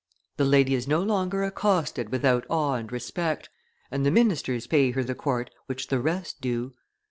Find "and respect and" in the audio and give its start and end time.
2.73-4.03